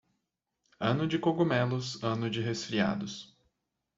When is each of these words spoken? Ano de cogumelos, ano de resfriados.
Ano 0.79 1.07
de 1.07 1.19
cogumelos, 1.19 2.01
ano 2.03 2.27
de 2.27 2.41
resfriados. 2.41 3.37